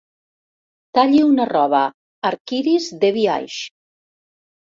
Talli 0.97 1.19
una 1.25 1.45
roba 1.49 1.81
arc-iris 2.31 2.87
de 3.05 3.11
biaix. 3.19 3.59